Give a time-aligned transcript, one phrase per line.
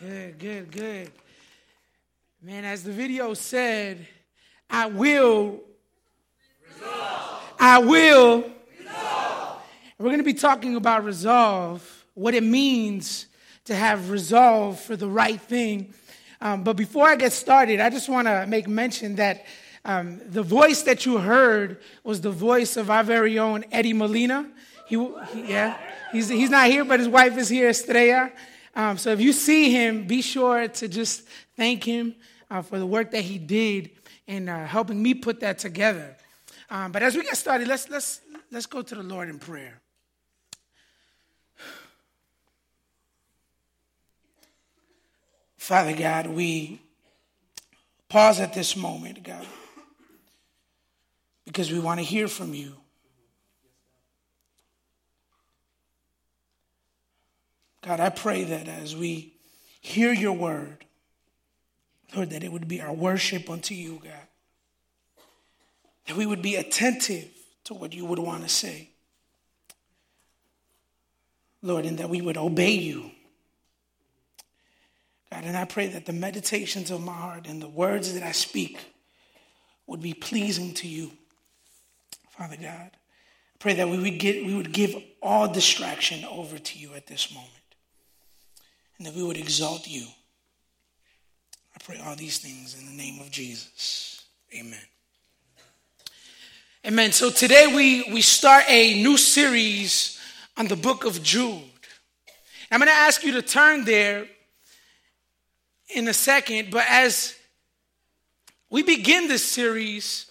[0.00, 1.10] Good, good, good.
[2.40, 4.06] Man, as the video said,
[4.70, 5.60] I will.
[6.72, 7.54] Resolve.
[7.58, 8.44] I will.
[8.78, 9.60] Resolve.
[9.98, 13.26] We're going to be talking about resolve, what it means
[13.64, 15.92] to have resolve for the right thing.
[16.40, 19.46] Um, but before I get started, I just want to make mention that
[19.84, 24.48] um, the voice that you heard was the voice of our very own Eddie Molina.
[24.86, 24.94] He,
[25.32, 25.76] he yeah,
[26.12, 28.30] he's, he's not here, but his wife is here, Estrella.
[28.78, 31.22] Um, so if you see him, be sure to just
[31.56, 32.14] thank him
[32.48, 33.90] uh, for the work that he did
[34.28, 36.16] in uh, helping me put that together.
[36.70, 38.20] Um, but as we get started, let's, let's,
[38.52, 39.80] let's go to the Lord in prayer.
[45.56, 46.80] Father God, we
[48.08, 49.44] pause at this moment, God,
[51.44, 52.74] because we want to hear from you.
[57.82, 59.34] God, I pray that as we
[59.80, 60.84] hear your word,
[62.14, 64.12] Lord, that it would be our worship unto you, God.
[66.06, 67.28] That we would be attentive
[67.64, 68.90] to what you would want to say.
[71.60, 73.10] Lord, and that we would obey you.
[75.30, 78.32] God, and I pray that the meditations of my heart and the words that I
[78.32, 78.78] speak
[79.86, 81.10] would be pleasing to you,
[82.30, 82.90] Father God.
[82.92, 87.06] I pray that we would, get, we would give all distraction over to you at
[87.06, 87.52] this moment
[88.98, 90.06] and that we would exalt you.
[91.74, 94.24] I pray all these things in the name of Jesus.
[94.54, 94.80] Amen.
[96.84, 97.12] Amen.
[97.12, 100.18] So today we, we start a new series
[100.56, 101.62] on the book of Jude.
[102.70, 104.26] I'm going to ask you to turn there
[105.94, 107.34] in a second, but as
[108.68, 110.30] we begin this series,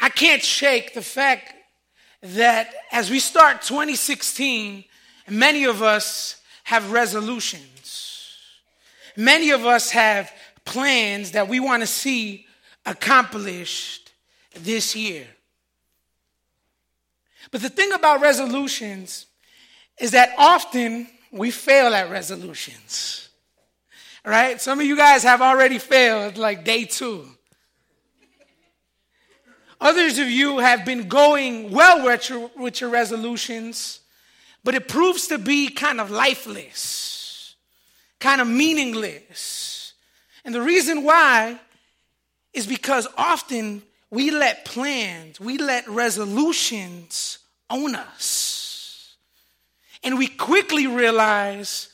[0.00, 1.54] I can't shake the fact
[2.22, 4.84] that as we start 2016,
[5.28, 6.37] many of us
[6.68, 8.36] have resolutions.
[9.16, 10.30] Many of us have
[10.66, 12.44] plans that we want to see
[12.84, 14.12] accomplished
[14.52, 15.26] this year.
[17.50, 19.24] But the thing about resolutions
[19.98, 23.30] is that often we fail at resolutions.
[24.22, 24.60] Right?
[24.60, 27.24] Some of you guys have already failed like day two.
[29.80, 34.00] Others of you have been going well with your, with your resolutions,
[34.68, 37.54] but it proves to be kind of lifeless,
[38.20, 39.94] kind of meaningless.
[40.44, 41.58] And the reason why
[42.52, 43.80] is because often
[44.10, 47.38] we let plans, we let resolutions
[47.70, 49.16] own us.
[50.04, 51.88] And we quickly realize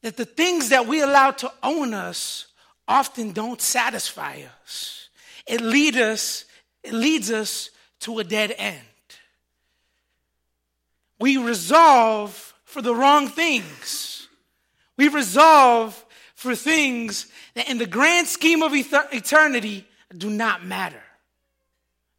[0.00, 2.46] that the things that we allow to own us
[2.88, 5.10] often don't satisfy us.
[5.46, 6.46] It lead us,
[6.82, 7.68] it leads us
[8.00, 8.80] to a dead end
[11.18, 14.28] we resolve for the wrong things.
[14.96, 19.86] We resolve for things that, in the grand scheme of eternity,
[20.16, 21.02] do not matter.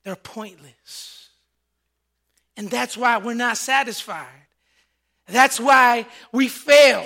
[0.04, 1.30] They're pointless.
[2.58, 4.28] And that's why we're not satisfied.
[5.28, 7.06] That's why we fail,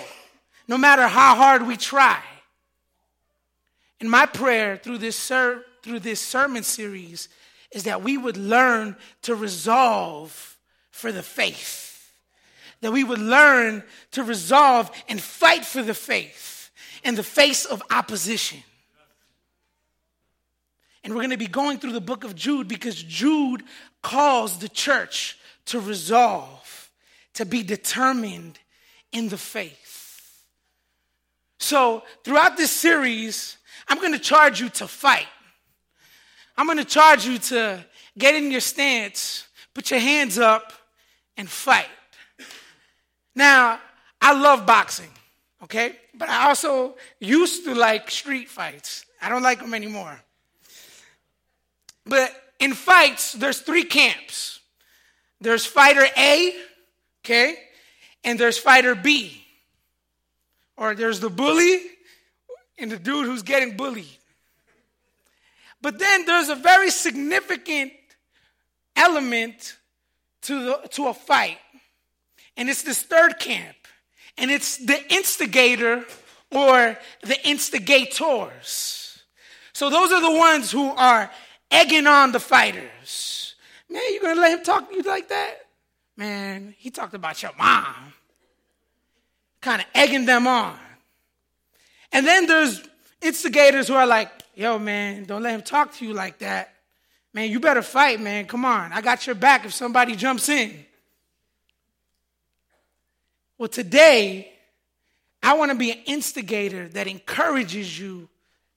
[0.67, 2.19] no matter how hard we try.
[3.99, 7.29] And my prayer through this, ser- through this sermon series
[7.71, 10.52] is that we would learn to resolve
[10.93, 12.13] for the faith
[12.81, 16.69] that we would learn to resolve and fight for the faith
[17.03, 18.59] in the face of opposition.
[21.03, 23.63] And we're going to be going through the book of Jude because Jude
[24.01, 26.91] calls the church to resolve,
[27.33, 28.59] to be determined
[29.11, 30.43] in the faith.
[31.57, 35.27] So, throughout this series, I'm going to charge you to fight.
[36.57, 37.83] I'm going to charge you to
[38.17, 40.73] get in your stance, put your hands up,
[41.37, 41.87] and fight.
[43.35, 43.79] Now,
[44.21, 45.09] I love boxing,
[45.63, 45.95] okay?
[46.13, 49.05] But I also used to like street fights.
[49.21, 50.19] I don't like them anymore.
[52.05, 54.59] But in fights, there's three camps
[55.43, 56.55] there's fighter A,
[57.19, 57.57] okay?
[58.23, 59.45] And there's fighter B.
[60.77, 61.81] Or there's the bully
[62.79, 64.07] and the dude who's getting bullied.
[65.81, 67.91] But then there's a very significant
[68.95, 69.75] element
[70.43, 71.57] to, the, to a fight.
[72.55, 73.75] And it's this third camp.
[74.37, 76.05] And it's the instigator
[76.51, 79.23] or the instigators.
[79.73, 81.29] So those are the ones who are
[81.71, 83.55] egging on the fighters.
[83.89, 85.55] Man, you gonna let him talk to you like that?
[86.15, 88.13] Man, he talked about your mom.
[89.61, 90.77] Kind of egging them on.
[92.11, 92.81] And then there's
[93.21, 96.72] instigators who are like, yo, man, don't let him talk to you like that.
[97.33, 98.45] Man, you better fight, man.
[98.45, 98.93] Come on.
[98.93, 100.85] I got your back if somebody jumps in.
[103.57, 104.53] Well, today,
[105.41, 108.29] I want to be an instigator that encourages you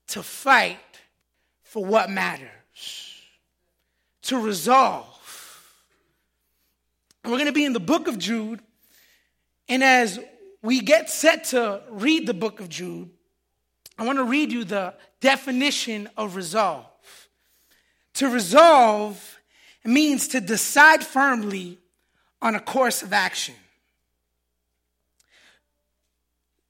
[0.09, 0.79] to fight
[1.63, 3.21] for what matters,
[4.23, 5.05] to resolve.
[7.23, 8.61] And we're going to be in the book of Jude.
[9.69, 10.19] And as
[10.63, 13.11] we get set to read the book of Jude,
[13.99, 16.87] I want to read you the definition of resolve.
[18.17, 19.39] To resolve
[19.85, 21.79] means to decide firmly
[22.41, 23.55] on a course of action.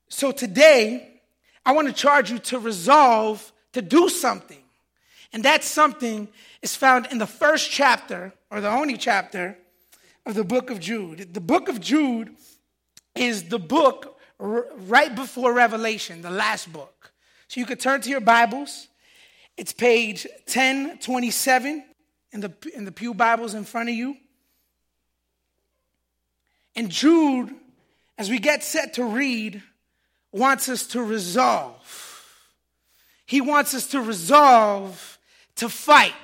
[0.09, 1.21] So today,
[1.65, 4.63] I want to charge you to resolve to do something.
[5.33, 6.29] And that something
[6.63, 9.57] is found in the first chapter, or the only chapter,
[10.25, 11.33] of the book of Jude.
[11.33, 12.35] The book of Jude
[13.15, 17.13] is the book right before Revelation, the last book.
[17.47, 18.89] So you could turn to your Bibles.
[19.57, 21.85] It's page 1027
[22.33, 24.17] in the, in the Pew Bibles in front of you.
[26.75, 27.55] And Jude,
[28.19, 29.63] as we get set to read,
[30.31, 31.83] wants us to resolve.
[33.25, 35.19] He wants us to resolve
[35.57, 36.15] to fight,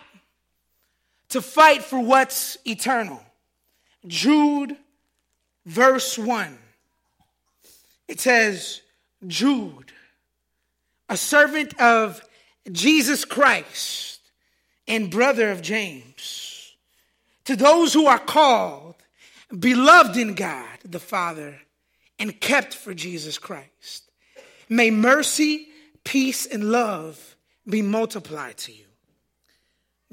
[1.31, 3.21] to fight for what's eternal.
[4.07, 4.77] Jude,
[5.65, 6.59] verse 1.
[8.09, 8.83] It says,
[9.27, 9.91] Jude,
[11.09, 12.23] a servant of
[12.71, 14.21] Jesus Christ
[14.87, 16.75] and brother of James,
[17.45, 18.97] to those who are called,
[19.57, 21.61] beloved in God the Father,
[22.19, 24.11] and kept for Jesus Christ.
[24.69, 25.69] May mercy,
[26.05, 27.37] peace, and love
[27.69, 28.85] be multiplied to you.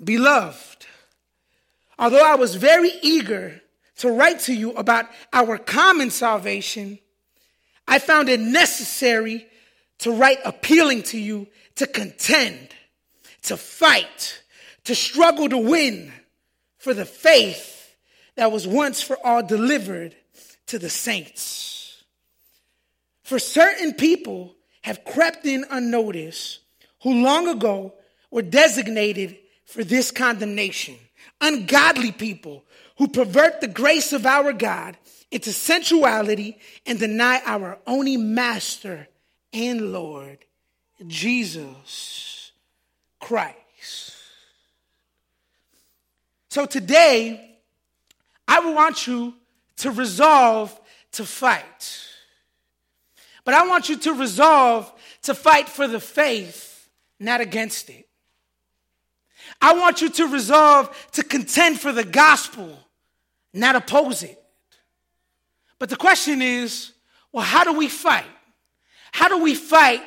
[0.03, 0.85] Beloved,
[1.97, 3.61] although I was very eager
[3.97, 6.99] to write to you about our common salvation,
[7.87, 9.47] I found it necessary
[9.99, 11.47] to write appealing to you
[11.79, 12.69] to contend,
[13.41, 14.43] to fight,
[14.83, 16.11] to struggle to win
[16.77, 17.95] for the faith
[18.35, 20.13] that was once for all delivered
[20.67, 22.03] to the saints.
[23.23, 26.59] For certain people have crept in unnoticed
[27.03, 27.93] who long ago
[28.29, 30.95] were designated for this condemnation.
[31.39, 32.65] Ungodly people
[32.97, 34.97] who pervert the grace of our God
[35.31, 39.07] into sensuality and deny our only Master
[39.53, 40.39] and Lord,
[41.07, 42.51] Jesus
[43.19, 44.15] Christ.
[46.49, 47.57] So today,
[48.47, 49.35] I want you
[49.77, 50.77] to resolve
[51.13, 52.07] to fight.
[53.45, 54.91] But I want you to resolve
[55.23, 58.07] to fight for the faith, not against it.
[59.61, 62.77] I want you to resolve to contend for the gospel,
[63.53, 64.41] not oppose it.
[65.77, 66.91] But the question is
[67.31, 68.25] well, how do we fight?
[69.11, 70.01] How do we fight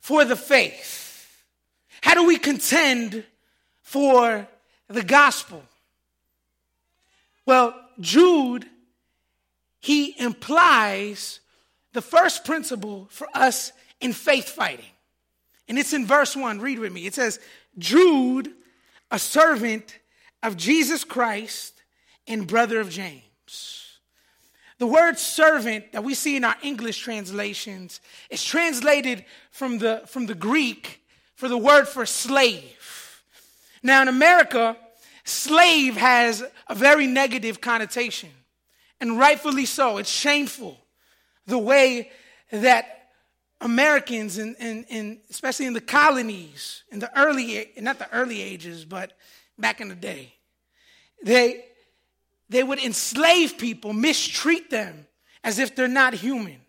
[0.00, 1.44] for the faith?
[2.02, 3.24] How do we contend
[3.82, 4.48] for
[4.88, 5.62] the gospel?
[7.46, 8.66] Well, Jude,
[9.80, 11.40] he implies
[11.92, 14.84] the first principle for us in faith fighting.
[15.68, 16.60] And it's in verse 1.
[16.60, 17.06] Read with me.
[17.06, 17.38] It says,
[17.78, 18.52] Jude,
[19.10, 19.98] a servant
[20.42, 21.82] of Jesus Christ
[22.26, 23.79] and brother of James.
[24.80, 28.00] The word servant that we see in our English translations
[28.30, 31.02] is translated from the, from the Greek
[31.34, 33.22] for the word for slave.
[33.82, 34.78] Now, in America,
[35.22, 38.30] slave has a very negative connotation,
[39.02, 39.98] and rightfully so.
[39.98, 40.78] It's shameful
[41.46, 42.10] the way
[42.50, 43.10] that
[43.60, 49.12] Americans, and especially in the colonies, in the early, not the early ages, but
[49.58, 50.32] back in the day,
[51.22, 51.66] they,
[52.50, 55.06] they would enslave people, mistreat them
[55.42, 56.60] as if they're not human.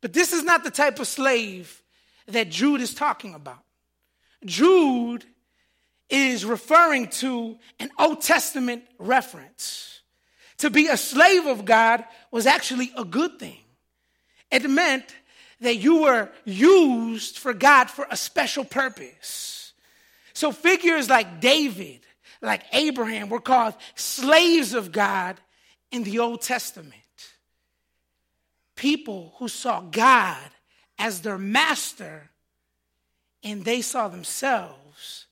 [0.00, 1.82] But this is not the type of slave
[2.26, 3.64] that Jude is talking about.
[4.44, 5.24] Jude
[6.08, 10.00] is referring to an Old Testament reference.
[10.58, 13.58] To be a slave of God was actually a good thing.
[14.50, 15.16] It meant
[15.60, 19.72] that you were used for God for a special purpose.
[20.32, 22.00] So figures like David,
[22.42, 25.38] like Abraham, were called slaves of God
[25.90, 26.94] in the Old Testament.
[28.76, 30.48] People who saw God
[30.98, 32.30] as their master
[33.42, 35.26] and they saw themselves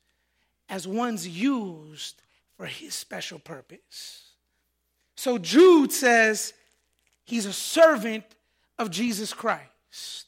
[0.69, 2.21] as ones used
[2.57, 4.33] for his special purpose.
[5.15, 6.53] So Jude says
[7.25, 8.25] he's a servant
[8.79, 10.27] of Jesus Christ.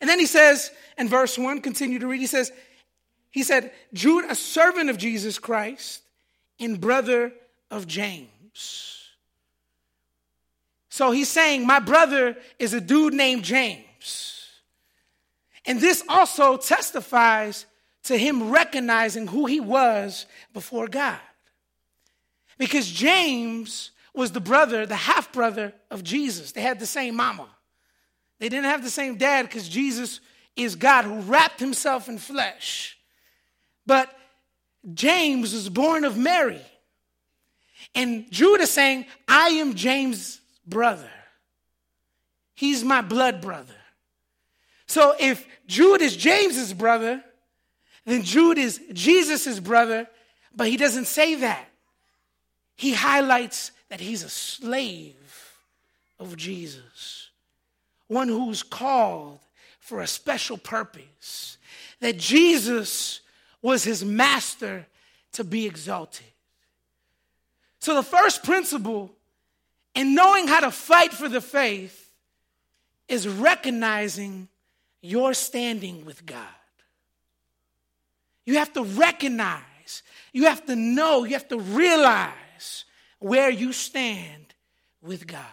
[0.00, 2.52] And then he says in verse 1, continue to read, he says,
[3.36, 6.00] he said, Jude, a servant of Jesus Christ
[6.58, 7.34] and brother
[7.70, 9.10] of James.
[10.88, 14.48] So he's saying, My brother is a dude named James.
[15.66, 17.66] And this also testifies
[18.04, 20.24] to him recognizing who he was
[20.54, 21.20] before God.
[22.56, 26.52] Because James was the brother, the half brother of Jesus.
[26.52, 27.50] They had the same mama.
[28.38, 30.20] They didn't have the same dad because Jesus
[30.56, 32.95] is God who wrapped himself in flesh.
[33.86, 34.12] But
[34.94, 36.60] James was born of Mary.
[37.94, 41.10] And Jude is saying, I am James' brother.
[42.54, 43.74] He's my blood brother.
[44.86, 47.22] So if Jude is James's brother,
[48.04, 50.08] then Jude is Jesus' brother,
[50.54, 51.68] but he doesn't say that.
[52.76, 55.16] He highlights that he's a slave
[56.18, 57.30] of Jesus,
[58.08, 59.40] one who's called
[59.80, 61.58] for a special purpose,
[62.00, 63.20] that Jesus
[63.62, 64.86] was his master
[65.32, 66.26] to be exalted.
[67.80, 69.10] So, the first principle
[69.94, 72.10] in knowing how to fight for the faith
[73.08, 74.48] is recognizing
[75.00, 76.44] your standing with God.
[78.44, 82.84] You have to recognize, you have to know, you have to realize
[83.18, 84.54] where you stand
[85.02, 85.44] with God.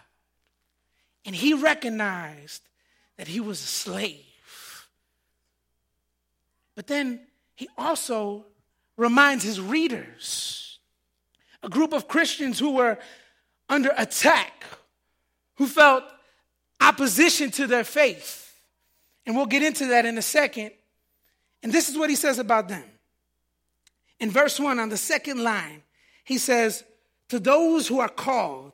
[1.25, 2.61] And he recognized
[3.17, 4.87] that he was a slave.
[6.75, 7.21] But then
[7.55, 8.45] he also
[8.97, 10.79] reminds his readers,
[11.61, 12.97] a group of Christians who were
[13.69, 14.65] under attack,
[15.55, 16.03] who felt
[16.81, 18.55] opposition to their faith.
[19.25, 20.71] And we'll get into that in a second.
[21.61, 22.83] And this is what he says about them.
[24.19, 25.83] In verse 1, on the second line,
[26.23, 26.83] he says,
[27.29, 28.73] To those who are called,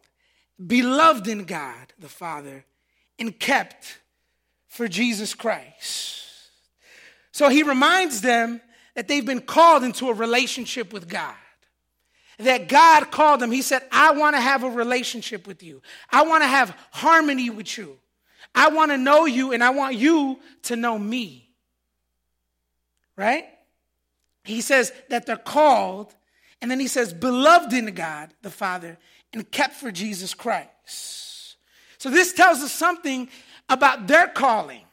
[0.65, 2.65] beloved in God the Father,
[3.17, 3.99] and kept
[4.67, 6.25] for Jesus Christ.
[7.31, 8.61] So he reminds them
[8.99, 11.33] that they've been called into a relationship with God.
[12.37, 13.49] That God called them.
[13.49, 15.81] He said, I want to have a relationship with you.
[16.11, 17.97] I want to have harmony with you.
[18.53, 21.49] I want to know you and I want you to know me.
[23.15, 23.45] Right?
[24.43, 26.13] He says that they're called,
[26.61, 28.97] and then he says, beloved in God the Father
[29.31, 31.55] and kept for Jesus Christ.
[31.99, 33.29] So this tells us something
[33.69, 34.83] about their calling.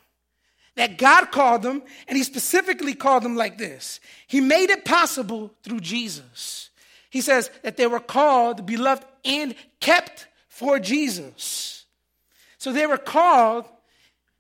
[0.77, 5.53] That God called them, and He specifically called them like this He made it possible
[5.63, 6.71] through Jesus.
[7.11, 11.85] He says that they were called, beloved, and kept for Jesus.
[12.59, 13.65] So they were called,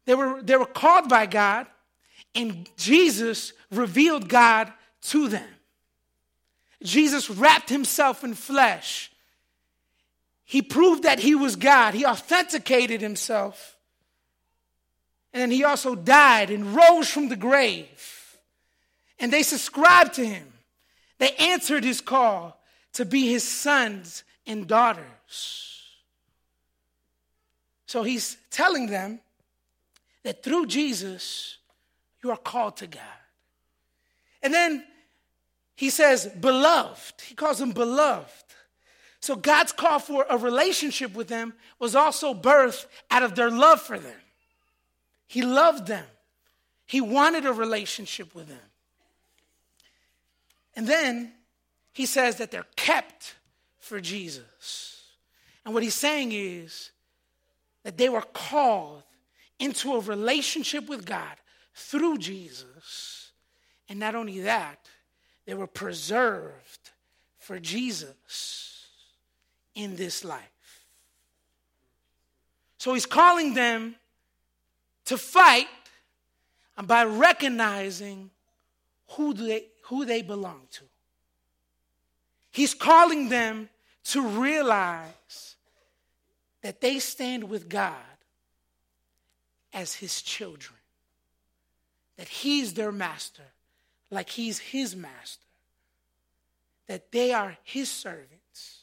[0.05, 1.67] they were, they were called by God,
[2.35, 5.49] and Jesus revealed God to them.
[6.83, 9.11] Jesus wrapped himself in flesh.
[10.45, 11.95] He proved that he was God.
[11.95, 13.76] He authenticated himself.
[15.37, 18.39] And then he also died and rose from the grave.
[19.19, 20.51] And they subscribed to him.
[21.19, 22.59] They answered his call
[22.95, 25.83] to be his sons and daughters.
[27.85, 29.21] So he's telling them
[30.23, 31.59] that through Jesus,
[32.25, 33.03] you are called to God.
[34.43, 34.85] And then
[35.75, 37.21] he says, beloved.
[37.21, 38.33] He calls them beloved.
[39.21, 43.83] So God's call for a relationship with them was also birthed out of their love
[43.83, 44.17] for them.
[45.27, 46.07] He loved them.
[46.87, 48.59] He wanted a relationship with them.
[50.75, 51.33] And then
[51.93, 53.35] he says that they're kept
[53.79, 55.03] for Jesus.
[55.65, 56.91] And what he's saying is
[57.83, 59.03] that they were called
[59.59, 61.37] into a relationship with God
[61.75, 63.33] through Jesus.
[63.89, 64.89] And not only that,
[65.47, 66.91] they were preserved
[67.39, 68.87] for Jesus
[69.75, 70.43] in this life.
[72.79, 73.97] So he's calling them
[75.07, 75.69] to fight
[76.77, 78.31] uh, by recognizing
[79.11, 80.85] who they, who they belong to.
[82.51, 83.69] He's calling them
[84.05, 85.57] to realize
[86.63, 87.95] that they stand with God
[89.73, 90.79] as his children,
[92.17, 93.43] that he's their master,
[94.11, 95.45] like he's his master,
[96.87, 98.81] that they are his servants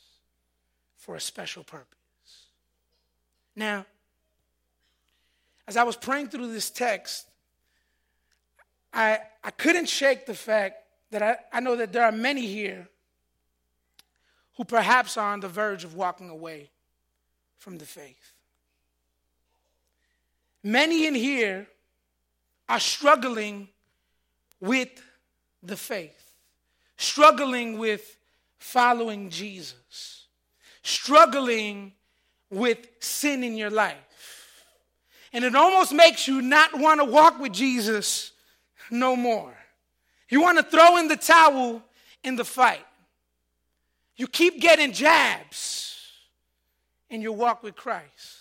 [0.97, 1.87] for a special purpose.
[3.55, 3.85] Now,
[5.67, 7.27] as I was praying through this text,
[8.93, 10.77] I, I couldn't shake the fact
[11.11, 12.87] that I, I know that there are many here
[14.57, 16.69] who perhaps are on the verge of walking away
[17.57, 18.33] from the faith.
[20.63, 21.67] Many in here
[22.69, 23.69] are struggling
[24.59, 24.89] with
[25.61, 26.35] the faith,
[26.97, 28.17] struggling with
[28.57, 30.27] following Jesus,
[30.83, 31.93] struggling
[32.49, 33.97] with sin in your life.
[35.33, 38.31] And it almost makes you not want to walk with Jesus
[38.91, 39.53] no more.
[40.29, 41.81] You want to throw in the towel
[42.23, 42.85] in the fight.
[44.15, 45.99] You keep getting jabs
[47.09, 48.39] in your walk with Christ.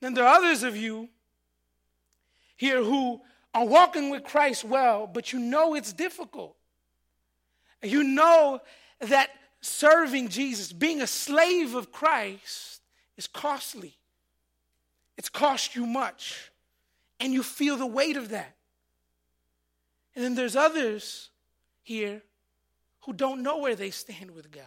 [0.00, 1.08] Then there are others of you
[2.56, 3.20] here who
[3.54, 6.54] are walking with Christ well, but you know it's difficult.
[7.82, 8.60] You know
[9.00, 12.80] that serving Jesus, being a slave of Christ,
[13.16, 13.96] is costly.
[15.16, 16.50] It's cost you much.
[17.20, 18.56] And you feel the weight of that.
[20.14, 21.30] And then there's others
[21.82, 22.22] here
[23.02, 24.64] who don't know where they stand with God,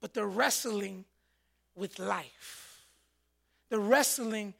[0.00, 1.04] but they're wrestling
[1.74, 2.86] with life.
[3.68, 4.54] They're wrestling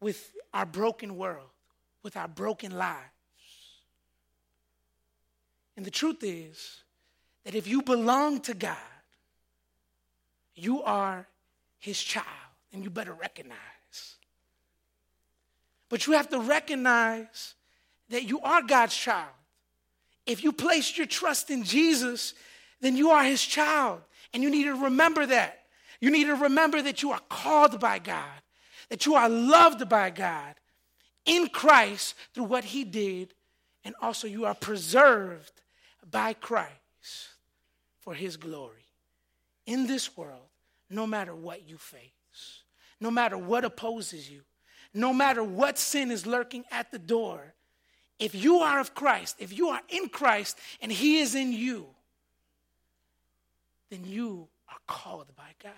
[0.00, 1.48] with our broken world,
[2.02, 3.00] with our broken lives.
[5.76, 6.82] And the truth is
[7.44, 8.76] that if you belong to God,
[10.54, 11.26] you are
[11.78, 12.26] his child,
[12.72, 13.58] and you better recognize.
[15.94, 17.54] But you have to recognize
[18.08, 19.30] that you are God's child.
[20.26, 22.34] If you placed your trust in Jesus,
[22.80, 24.00] then you are his child.
[24.32, 25.66] And you need to remember that.
[26.00, 28.42] You need to remember that you are called by God,
[28.88, 30.56] that you are loved by God
[31.26, 33.32] in Christ through what he did,
[33.84, 35.52] and also you are preserved
[36.10, 36.72] by Christ
[38.00, 38.88] for his glory
[39.64, 40.48] in this world,
[40.90, 42.64] no matter what you face,
[42.98, 44.40] no matter what opposes you,
[44.94, 47.54] no matter what sin is lurking at the door.
[48.20, 51.88] If you are of Christ, if you are in Christ and he is in you,
[53.90, 55.72] then you are called by God.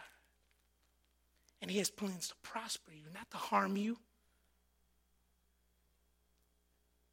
[1.63, 3.97] And he has plans to prosper you, not to harm you.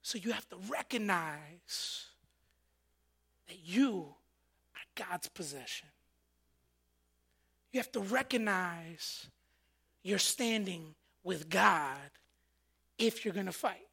[0.01, 2.07] So you have to recognize
[3.48, 4.13] that you
[4.75, 5.88] are God's possession.
[7.72, 9.27] You have to recognize
[10.03, 10.93] you're standing
[11.24, 11.98] with God
[12.98, 13.88] if you're going to fight.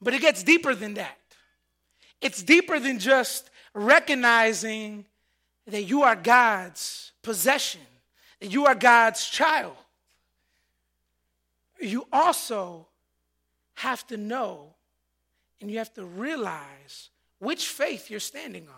[0.00, 1.18] But it gets deeper than that.
[2.20, 5.06] It's deeper than just recognizing
[5.66, 7.80] that you are God's possession,
[8.40, 9.76] that you are God's child.
[11.80, 12.86] You also
[13.74, 14.74] have to know
[15.60, 18.74] and you have to realize which faith you're standing on.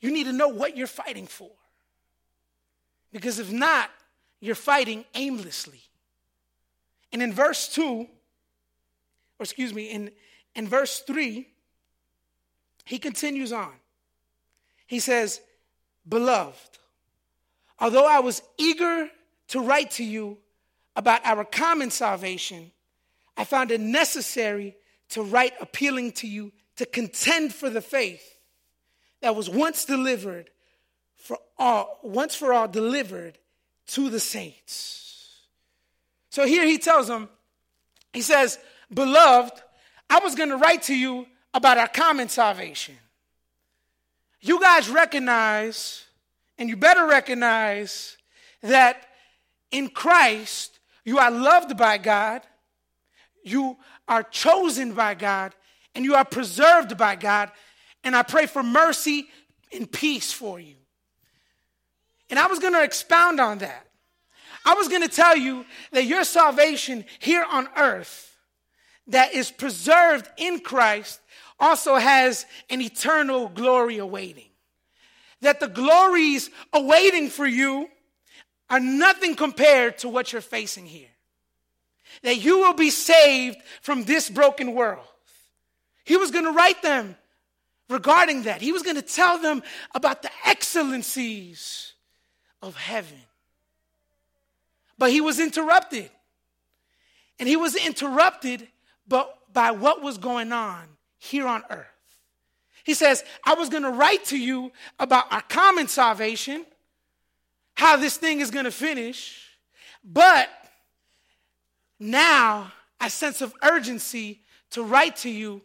[0.00, 1.50] You need to know what you're fighting for.
[3.14, 3.90] Because if not,
[4.40, 5.80] you're fighting aimlessly.
[7.12, 8.08] And in verse 2, or
[9.38, 10.10] excuse me, in,
[10.56, 11.46] in verse 3,
[12.84, 13.72] he continues on.
[14.88, 15.40] He says,
[16.08, 16.78] Beloved,
[17.78, 19.08] although I was eager
[19.48, 20.38] to write to you
[20.96, 22.72] about our common salvation,
[23.36, 24.76] I found it necessary
[25.10, 28.38] to write appealing to you to contend for the faith
[29.20, 30.50] that was once delivered
[31.58, 33.38] all, once for all delivered
[33.88, 35.40] to the saints.
[36.30, 37.28] So here he tells them,
[38.12, 38.58] he says,
[38.92, 39.52] Beloved,
[40.10, 42.96] I was going to write to you about our common salvation.
[44.40, 46.04] You guys recognize,
[46.58, 48.16] and you better recognize,
[48.62, 49.06] that
[49.70, 52.42] in Christ you are loved by God,
[53.44, 53.76] you
[54.08, 55.54] are chosen by God,
[55.94, 57.50] and you are preserved by God.
[58.02, 59.28] And I pray for mercy
[59.72, 60.76] and peace for you.
[62.34, 63.86] And I was going to expound on that.
[64.64, 68.36] I was going to tell you that your salvation here on earth
[69.06, 71.20] that is preserved in Christ
[71.60, 74.48] also has an eternal glory awaiting.
[75.42, 77.88] That the glories awaiting for you
[78.68, 81.14] are nothing compared to what you're facing here.
[82.24, 85.06] That you will be saved from this broken world.
[86.04, 87.14] He was going to write them
[87.88, 88.60] regarding that.
[88.60, 89.62] He was going to tell them
[89.94, 91.92] about the excellencies
[92.64, 93.20] of heaven.
[94.96, 96.10] But he was interrupted.
[97.38, 98.66] And he was interrupted
[99.06, 100.84] but by what was going on
[101.18, 101.86] here on earth.
[102.84, 106.64] He says, I was going to write to you about our common salvation,
[107.74, 109.48] how this thing is going to finish,
[110.02, 110.48] but
[111.98, 115.62] now a sense of urgency to write to you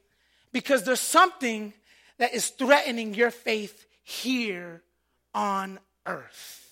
[0.51, 1.73] because there's something
[2.17, 4.81] that is threatening your faith here
[5.33, 6.68] on earth.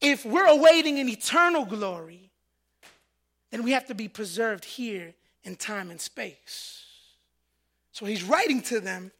[0.00, 2.30] If we're awaiting an eternal glory,
[3.50, 6.84] then we have to be preserved here in time and space.
[7.92, 9.10] So he's writing to them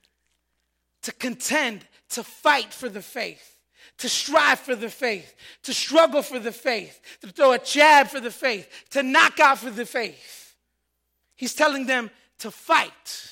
[1.03, 3.59] to contend, to fight for the faith,
[3.99, 8.21] to strive for the faith, to struggle for the faith, to throw a jab for
[8.21, 10.55] the faith, to knock out for the faith.
[11.37, 13.31] He's telling them to fight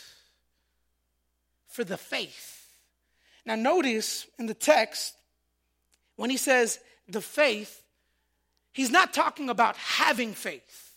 [1.69, 2.75] for the faith.
[3.47, 5.15] Now, notice in the text,
[6.17, 7.83] when he says the faith,
[8.73, 10.93] he's not talking about having faith.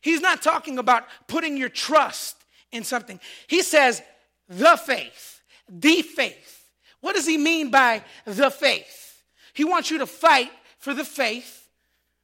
[0.00, 2.36] He's not talking about putting your trust
[2.70, 3.18] in something.
[3.46, 4.02] He says
[4.48, 6.68] the faith, the faith.
[7.00, 9.22] What does he mean by the faith?
[9.52, 11.68] He wants you to fight for the faith,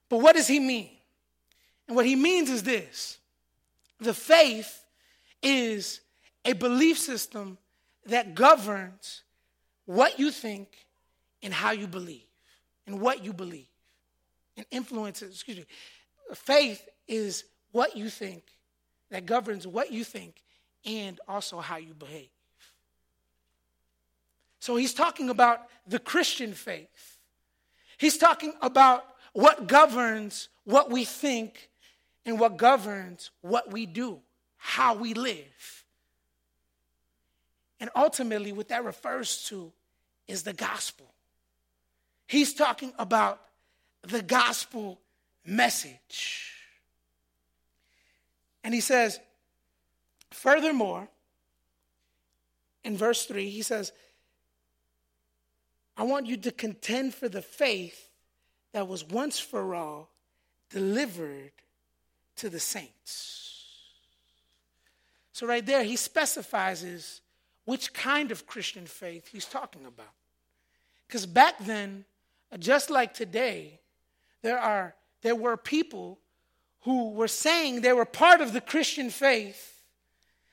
[0.09, 0.91] but what does he mean?
[1.87, 3.19] And what he means is this
[4.01, 4.85] the faith
[5.43, 6.01] is
[6.45, 7.59] a belief system
[8.07, 9.23] that governs
[9.87, 10.69] what you think
[11.43, 12.24] and how you believe,
[12.87, 13.69] in what you believe,
[14.57, 15.67] and influences, excuse me.
[16.35, 18.45] Faith is what you think
[19.11, 20.43] that governs what you think
[20.85, 22.29] and also how you behave.
[24.61, 27.19] So he's talking about the Christian faith.
[27.99, 31.69] He's talking about what governs what we think
[32.25, 34.21] and what governs what we do,
[34.57, 35.85] how we live.
[37.81, 39.71] And ultimately, what that refers to
[40.27, 41.14] is the gospel.
[42.27, 43.41] He's talking about
[44.03, 45.01] the gospel
[45.45, 46.53] message.
[48.63, 49.21] And he says,
[50.31, 51.09] furthermore,
[52.83, 53.93] in verse 3, he says,
[55.97, 58.11] I want you to contend for the faith
[58.73, 60.11] that was once for all
[60.71, 61.53] delivered
[62.37, 63.45] to the saints.
[65.33, 67.21] So, right there, he specifies
[67.65, 70.13] which kind of Christian faith he's talking about.
[71.07, 72.05] Because back then,
[72.59, 73.81] just like today,
[74.43, 76.19] there, are, there were people
[76.83, 79.83] who were saying they were part of the Christian faith,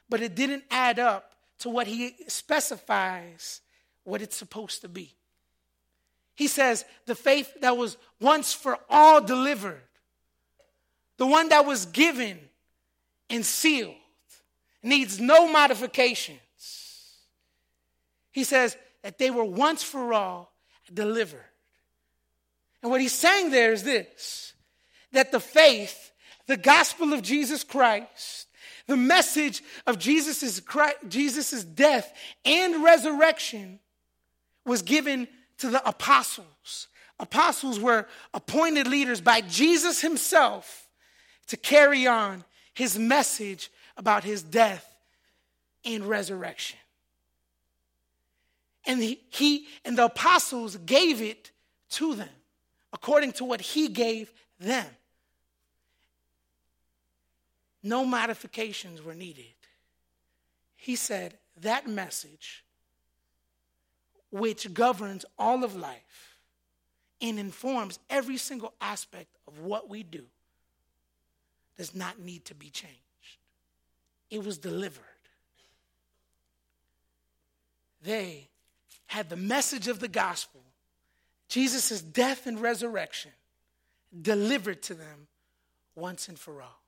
[0.09, 3.61] but it didn't add up to what he specifies
[4.03, 5.13] what it's supposed to be.
[6.35, 9.83] He says the faith that was once for all delivered,
[11.17, 12.39] the one that was given
[13.29, 13.93] and sealed,
[14.81, 16.39] needs no modifications.
[18.31, 20.53] He says that they were once for all
[20.91, 21.45] delivered.
[22.81, 24.53] And what he's saying there is this
[25.11, 26.11] that the faith,
[26.47, 28.47] the gospel of Jesus Christ,
[28.87, 30.61] the message of Jesus'
[31.07, 32.13] Jesus's death
[32.45, 33.79] and resurrection
[34.65, 36.87] was given to the apostles.
[37.19, 40.87] Apostles were appointed leaders by Jesus himself
[41.47, 44.95] to carry on his message about his death
[45.85, 46.79] and resurrection.
[48.85, 51.51] And he, he and the apostles gave it
[51.91, 52.29] to them
[52.93, 54.85] according to what he gave them.
[57.83, 59.45] No modifications were needed.
[60.75, 62.63] He said that message,
[64.31, 66.37] which governs all of life
[67.21, 70.23] and informs every single aspect of what we do,
[71.77, 72.97] does not need to be changed.
[74.29, 75.03] It was delivered.
[78.03, 78.47] They
[79.07, 80.60] had the message of the gospel
[81.51, 83.31] Jesus' death and resurrection
[84.21, 85.27] delivered to them
[85.95, 86.81] once and for all.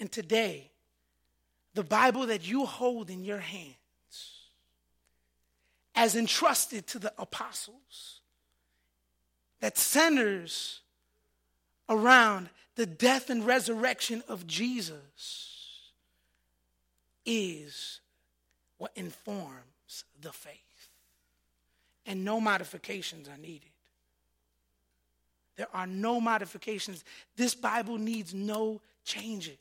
[0.00, 0.70] And today,
[1.74, 3.74] the Bible that you hold in your hands,
[5.94, 8.22] as entrusted to the apostles,
[9.60, 10.80] that centers
[11.86, 15.90] around the death and resurrection of Jesus,
[17.26, 18.00] is
[18.78, 20.67] what informs the faith
[22.08, 23.68] and no modifications are needed.
[25.56, 27.04] There are no modifications.
[27.36, 29.58] This Bible needs no changes.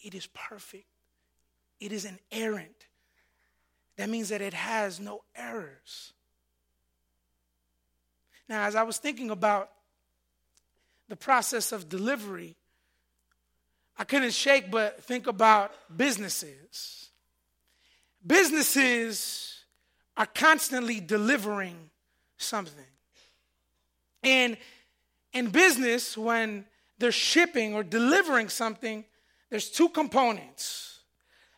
[0.00, 0.86] It is perfect,
[1.78, 2.86] it is inerrant.
[3.98, 6.14] That means that it has no errors.
[8.48, 9.70] Now, as I was thinking about
[11.08, 12.56] the process of delivery,
[13.98, 17.10] I couldn't shake but think about businesses.
[18.26, 19.51] Businesses
[20.16, 21.90] are constantly delivering
[22.36, 22.84] something.
[24.22, 24.56] And
[25.32, 26.66] in business, when
[26.98, 29.04] they're shipping or delivering something,
[29.50, 30.88] there's two components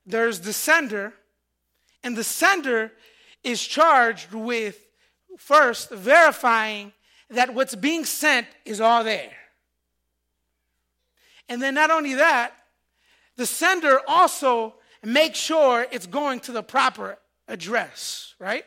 [0.07, 1.15] there's the sender,
[2.03, 2.93] and the sender
[3.43, 4.87] is charged with
[5.39, 6.93] first verifying
[7.31, 9.33] that what's being sent is all there.
[11.49, 12.53] And then, not only that,
[13.37, 18.65] the sender also makes sure it's going to the proper address, right?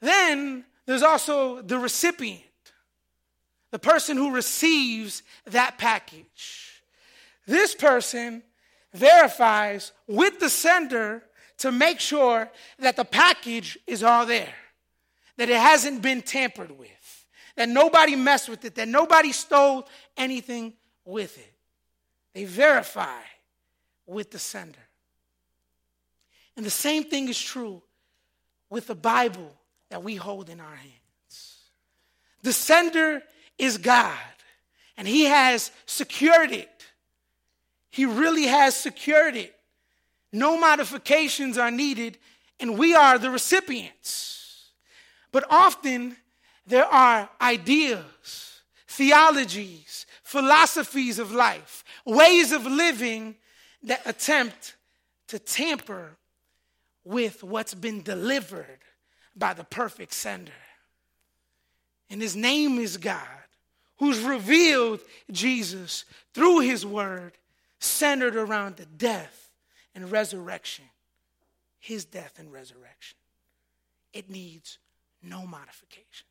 [0.00, 2.42] Then there's also the recipient,
[3.70, 6.82] the person who receives that package.
[7.46, 8.42] This person
[8.92, 11.22] verifies with the sender
[11.58, 14.54] to make sure that the package is all there,
[15.36, 20.74] that it hasn't been tampered with, that nobody messed with it, that nobody stole anything
[21.04, 21.52] with it.
[22.34, 23.20] They verify
[24.06, 24.78] with the sender.
[26.56, 27.82] And the same thing is true
[28.70, 29.52] with the Bible
[29.90, 31.58] that we hold in our hands.
[32.42, 33.22] The sender
[33.58, 34.18] is God,
[34.96, 36.70] and He has secured it.
[37.90, 39.54] He really has secured it.
[40.32, 42.18] No modifications are needed,
[42.58, 44.70] and we are the recipients.
[45.30, 46.16] But often
[46.66, 53.36] there are ideas, theologies, philosophies of life, ways of living
[53.84, 54.76] that attempt
[55.28, 56.16] to tamper
[57.04, 58.78] with what's been delivered
[59.36, 60.52] by the perfect sender.
[62.10, 63.20] And his name is God,
[63.98, 67.32] who's revealed Jesus through his word,
[67.78, 69.50] centered around the death
[69.94, 70.84] and resurrection.
[71.78, 73.18] His death and resurrection.
[74.12, 74.78] It needs
[75.22, 76.24] no modifications.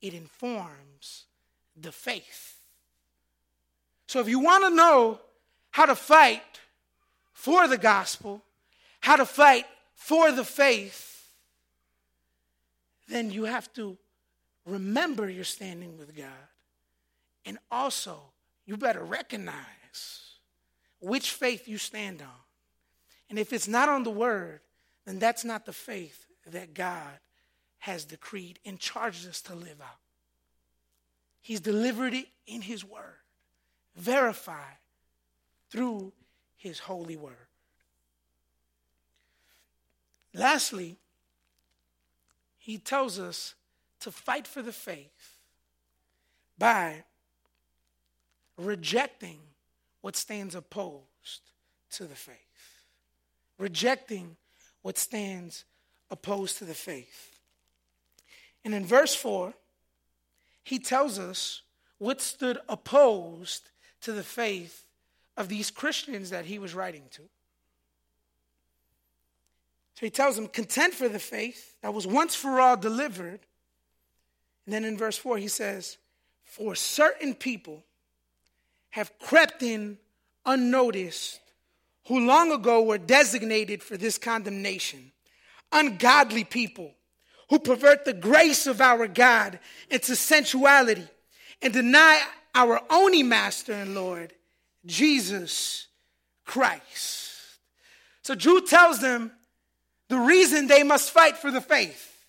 [0.00, 1.24] It informs
[1.80, 2.58] the faith.
[4.06, 5.20] So if you want to know
[5.70, 6.60] how to fight
[7.32, 8.42] for the gospel,
[9.06, 11.30] how to fight for the faith,
[13.06, 13.96] then you have to
[14.64, 16.48] remember you're standing with God.
[17.44, 18.18] And also,
[18.64, 19.54] you better recognize
[20.98, 22.40] which faith you stand on.
[23.30, 24.58] And if it's not on the word,
[25.04, 27.20] then that's not the faith that God
[27.78, 30.00] has decreed and charged us to live out.
[31.40, 33.20] He's delivered it in His word,
[33.94, 34.80] verified
[35.70, 36.12] through
[36.56, 37.45] His holy word.
[40.36, 40.96] Lastly,
[42.58, 43.54] He tells us
[44.00, 45.38] to fight for the faith
[46.58, 47.04] by
[48.56, 49.38] rejecting
[50.00, 51.40] what stands opposed
[51.90, 52.36] to the faith.
[53.58, 54.36] Rejecting
[54.82, 55.64] what stands
[56.10, 57.40] opposed to the faith.
[58.64, 59.54] And in verse 4,
[60.62, 61.62] he tells us
[61.98, 63.70] what stood opposed
[64.02, 64.84] to the faith
[65.36, 67.22] of these Christians that he was writing to.
[69.96, 73.40] So he tells them, content for the faith that was once for all delivered.
[74.64, 75.96] And then in verse 4, he says,
[76.44, 77.82] For certain people
[78.90, 79.98] have crept in
[80.44, 81.40] unnoticed,
[82.08, 85.12] who long ago were designated for this condemnation
[85.72, 86.94] ungodly people
[87.50, 89.58] who pervert the grace of our God
[89.90, 91.06] into sensuality
[91.62, 92.22] and deny
[92.54, 94.32] our only Master and Lord,
[94.84, 95.88] Jesus
[96.44, 97.32] Christ.
[98.22, 99.32] So Jude tells them
[100.08, 102.24] the reason they must fight for the faith.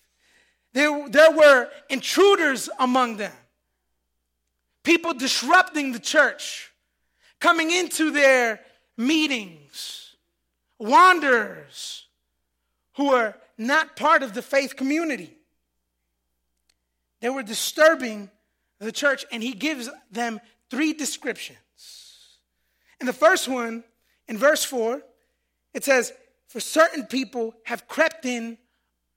[0.72, 3.32] There, there were intruders among them,
[4.82, 6.70] people disrupting the church,
[7.40, 8.60] coming into their
[8.96, 10.16] meetings,
[10.78, 12.06] wanderers
[12.94, 15.34] who were not part of the faith community.
[17.20, 18.30] They were disturbing
[18.78, 21.58] the church, and he gives them three descriptions.
[23.00, 23.84] In the first one,
[24.28, 25.02] in verse 4,
[25.74, 26.12] it says,
[26.48, 28.58] For certain people have crept in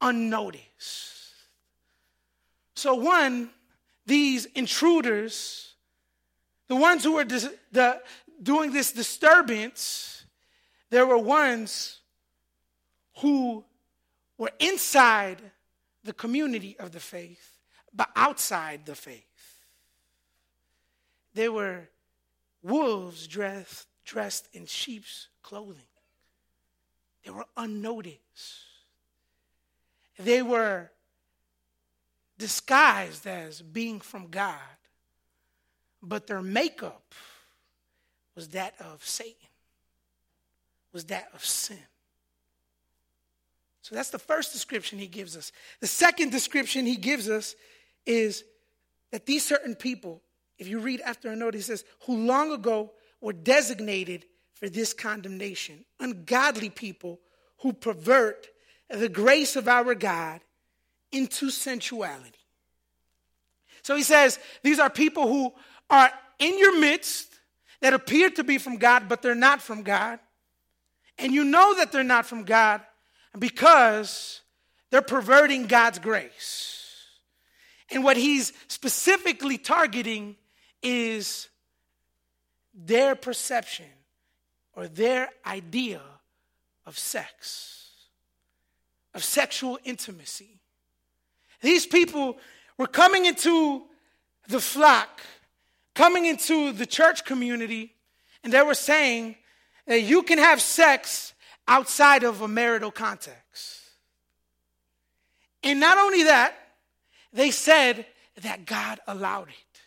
[0.02, 1.22] unnoticed.
[2.76, 3.50] So, one,
[4.06, 5.74] these intruders,
[6.68, 8.02] the ones who were dis- the,
[8.44, 10.26] doing this disturbance,
[10.90, 12.00] there were ones
[13.20, 13.64] who
[14.38, 15.38] were inside
[16.04, 17.60] the community of the faith,
[17.94, 19.24] but outside the faith.
[21.34, 21.88] They were
[22.62, 25.91] wolves dressed, dressed in sheep's clothing.
[27.24, 28.20] They were unnoticed.
[30.18, 30.92] They were
[32.38, 34.58] disguised as being from God,
[36.02, 37.14] but their makeup
[38.36, 39.36] was that of Satan,
[40.92, 41.78] was that of sin.
[43.84, 45.52] So that's the first description he gives us.
[45.80, 47.56] The second description he gives us
[48.06, 48.44] is
[49.12, 50.22] that these certain people,
[50.58, 54.26] if you read after a note, he says, who long ago were designated
[54.62, 57.20] for this condemnation, ungodly people
[57.62, 58.48] who pervert
[58.90, 60.40] the grace of our God
[61.12, 62.38] into sensuality.
[63.82, 65.52] So he says, these are people who
[65.90, 67.28] are in your midst
[67.82, 70.20] that appear to be from God, but they're not from God.
[71.18, 72.82] And you know that they're not from God
[73.38, 74.42] because
[74.92, 76.78] they're perverting God's grace.
[77.90, 80.36] And what he's specifically targeting
[80.84, 81.50] is
[82.76, 83.88] their perception
[84.76, 86.02] or their idea
[86.86, 87.90] of sex,
[89.14, 90.60] of sexual intimacy.
[91.62, 92.38] These people
[92.78, 93.84] were coming into
[94.48, 95.22] the flock,
[95.94, 97.94] coming into the church community,
[98.44, 99.36] and they were saying
[99.86, 101.34] that you can have sex
[101.68, 103.80] outside of a marital context.
[105.64, 106.56] And not only that,
[107.34, 108.06] they said
[108.42, 109.82] that God allowed it.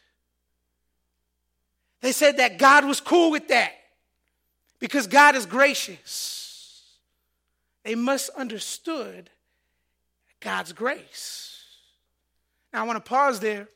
[2.00, 3.72] They said that God was cool with that
[4.84, 6.82] because God is gracious.
[7.84, 9.30] They must understood
[10.40, 11.64] God's grace.
[12.70, 13.66] Now I want to pause there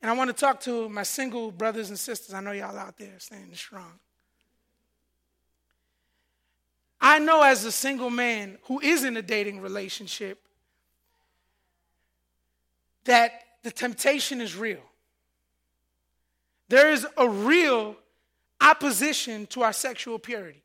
[0.00, 2.32] and I want to talk to my single brothers and sisters.
[2.32, 3.92] I know y'all out there standing strong.
[6.98, 10.40] I know as a single man who is in a dating relationship
[13.04, 13.32] that
[13.64, 14.80] the temptation is real.
[16.70, 17.96] There is a real
[18.60, 20.62] opposition to our sexual purity.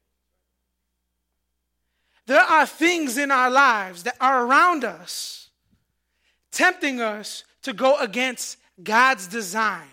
[2.26, 5.50] There are things in our lives that are around us,
[6.52, 9.88] tempting us to go against God's design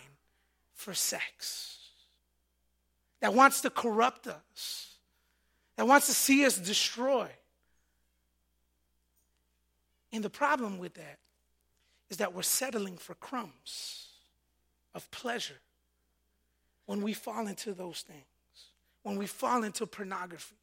[0.74, 1.78] for sex,
[3.20, 4.94] that wants to corrupt us,
[5.76, 7.28] that wants to see us destroyed.
[10.12, 11.18] And the problem with that
[12.10, 14.08] is that we're settling for crumbs
[14.94, 15.60] of pleasure
[16.86, 18.24] when we fall into those things,
[19.02, 20.56] when we fall into pornography,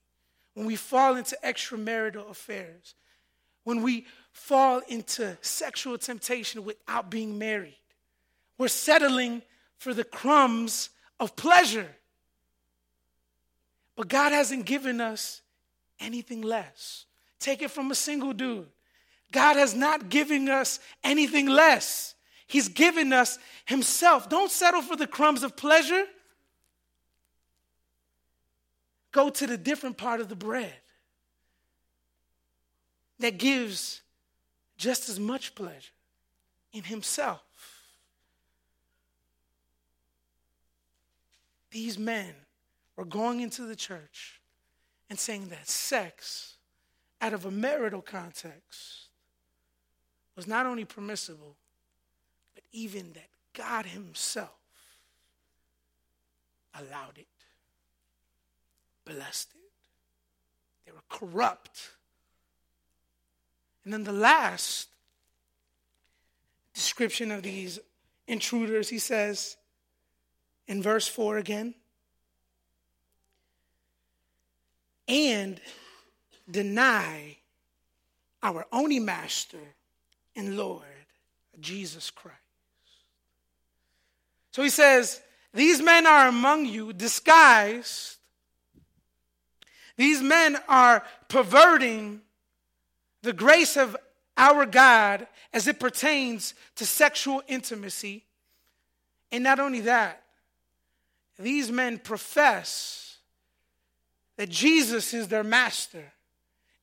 [0.53, 2.95] when we fall into extramarital affairs,
[3.63, 7.77] when we fall into sexual temptation without being married.
[8.57, 9.41] We're settling
[9.77, 11.89] for the crumbs of pleasure.
[13.95, 15.41] But God hasn't given us
[15.99, 17.05] anything less.
[17.39, 18.67] Take it from a single dude.
[19.31, 22.15] God has not given us anything less.
[22.49, 24.27] He's given us Himself.
[24.27, 26.05] Don't settle for the crumbs of pleasure.
[29.11, 30.73] Go to the different part of the bread
[33.19, 34.01] that gives
[34.77, 35.93] just as much pleasure
[36.73, 37.43] in Himself.
[41.69, 42.33] These men
[42.95, 44.41] were going into the church
[45.07, 46.55] and saying that sex,
[47.21, 49.09] out of a marital context,
[50.35, 51.55] was not only permissible,
[52.59, 54.49] but even that God Himself
[56.77, 57.27] allowed it,
[59.05, 59.71] blessed it.
[60.85, 61.91] They were corrupt.
[63.85, 64.89] And then the last
[66.73, 67.79] description of these
[68.27, 69.55] intruders, he says
[70.67, 71.75] in verse 4 again,
[75.07, 75.61] and
[76.51, 77.37] deny
[78.43, 79.75] our only master
[80.35, 80.83] and Lord,
[81.61, 82.48] Jesus Christ.
[84.59, 85.21] So he says,
[85.53, 88.17] These men are among you disguised.
[89.95, 92.19] These men are perverting
[93.21, 93.95] the grace of
[94.35, 98.25] our God as it pertains to sexual intimacy.
[99.31, 100.23] And not only that,
[101.37, 103.19] these men profess
[104.35, 106.11] that Jesus is their master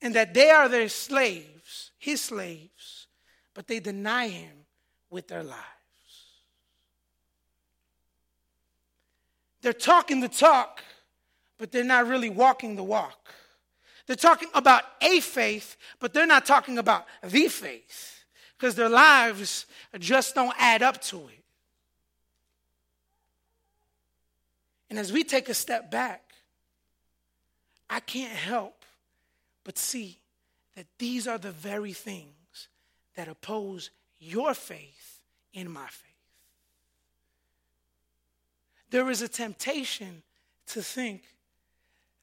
[0.00, 3.06] and that they are their slaves, his slaves
[3.52, 4.64] but they deny him
[5.10, 5.75] with their lives.
[9.66, 10.80] They're talking the talk,
[11.58, 13.34] but they're not really walking the walk.
[14.06, 18.22] They're talking about a faith, but they're not talking about the faith
[18.56, 19.66] because their lives
[19.98, 21.42] just don't add up to it.
[24.88, 26.22] And as we take a step back,
[27.90, 28.84] I can't help
[29.64, 30.20] but see
[30.76, 32.68] that these are the very things
[33.16, 35.18] that oppose your faith
[35.52, 36.15] in my faith.
[38.90, 40.22] There is a temptation
[40.68, 41.22] to think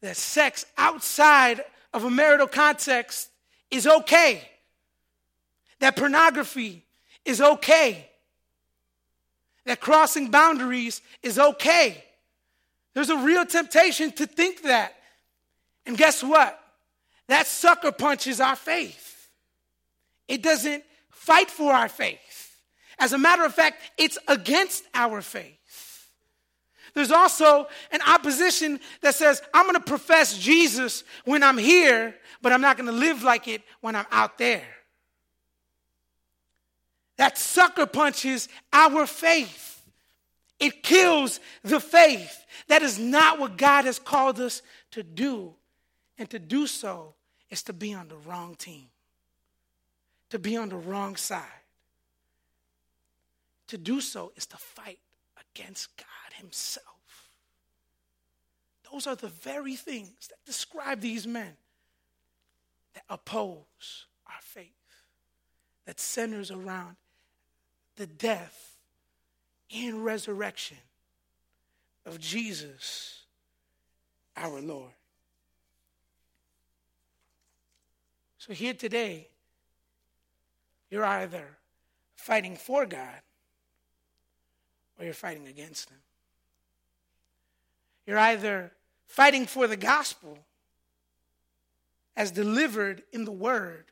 [0.02, 3.30] that sex outside of a marital context
[3.72, 4.48] is okay,
[5.80, 6.86] that pornography
[7.26, 8.10] is okay,
[9.66, 12.04] that crossing boundaries is okay.
[12.94, 14.94] There's a real temptation to think that.
[15.86, 16.60] And guess what?
[17.28, 19.30] That sucker punches our faith.
[20.28, 22.60] It doesn't fight for our faith.
[23.00, 25.58] As a matter of fact, it's against our faith.
[26.94, 32.54] There's also an opposition that says, I'm going to profess Jesus when I'm here, but
[32.54, 34.68] I'm not going to live like it when I'm out there.
[37.18, 39.82] That sucker punches our faith.
[40.60, 42.46] It kills the faith.
[42.68, 45.54] That is not what God has called us to do.
[46.18, 47.16] And to do so
[47.50, 48.86] is to be on the wrong team
[50.34, 51.44] to be on the wrong side.
[53.68, 54.98] To do so is to fight
[55.38, 56.86] against God Himself.
[58.92, 61.54] Those are the very things that describe these men
[62.94, 64.68] that oppose our faith,
[65.86, 66.96] that centers around
[67.96, 68.78] the death
[69.76, 70.78] and resurrection
[72.06, 73.24] of Jesus,
[74.38, 74.92] our Lord.
[78.38, 79.30] So, here today,
[80.90, 81.58] you're either
[82.16, 83.22] fighting for God
[85.00, 86.03] or you're fighting against Him.
[88.06, 88.72] You're either
[89.08, 90.38] fighting for the gospel
[92.16, 93.86] as delivered in the Word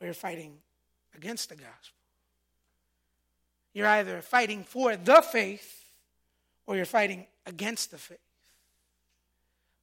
[0.00, 0.58] or you're fighting
[1.16, 1.96] against the gospel.
[3.72, 5.84] You're either fighting for the faith
[6.66, 8.18] or you're fighting against the faith.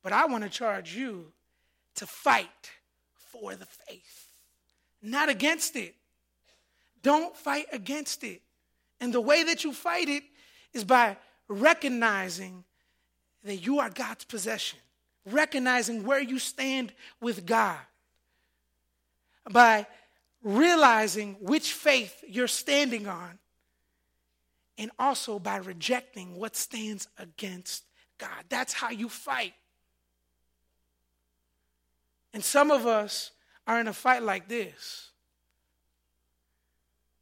[0.03, 1.31] But I want to charge you
[1.95, 2.71] to fight
[3.15, 4.27] for the faith
[5.01, 5.95] not against it.
[7.03, 8.41] Don't fight against it.
[8.99, 10.23] And the way that you fight it
[10.73, 11.17] is by
[11.47, 12.63] recognizing
[13.47, 14.79] that you are God's possession,
[15.25, 17.79] recognizing where you stand with God,
[19.49, 19.87] by
[20.43, 23.39] realizing which faith you're standing on,
[24.77, 27.83] and also by rejecting what stands against
[28.17, 28.43] God.
[28.49, 29.53] That's how you fight.
[32.33, 33.31] And some of us
[33.65, 35.09] are in a fight like this.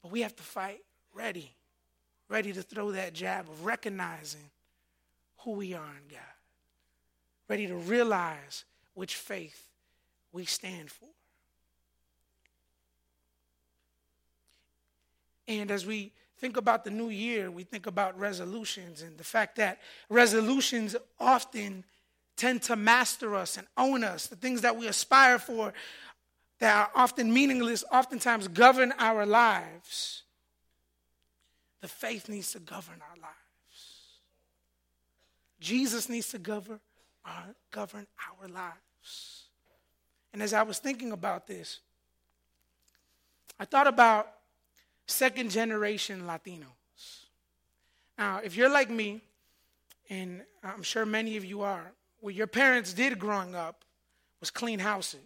[0.01, 0.82] But we have to fight
[1.13, 1.51] ready,
[2.28, 4.51] ready to throw that jab of recognizing
[5.46, 6.20] who we are in God,
[7.48, 8.66] ready to realize
[8.96, 9.70] which faith
[10.32, 11.08] we stand for.
[15.48, 19.58] And as we think about the new year, we think about resolutions and the fact
[19.58, 19.80] that
[20.10, 21.84] resolutions often
[22.36, 24.26] tend to master us and own us.
[24.26, 25.74] The things that we aspire for
[26.60, 30.24] that are often meaningless, oftentimes govern our lives.
[31.82, 33.45] The faith needs to govern our lives.
[35.60, 36.80] Jesus needs to govern
[37.26, 39.45] our, govern our lives.
[40.34, 41.80] And as I was thinking about this,
[43.60, 44.28] I thought about
[45.08, 46.66] second generation Latinos.
[48.18, 49.22] Now, if you're like me,
[50.10, 53.84] and I'm sure many of you are, what your parents did growing up
[54.39, 55.20] was clean houses.